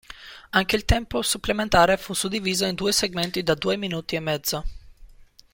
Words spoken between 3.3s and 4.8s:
da due minuti e mezzo.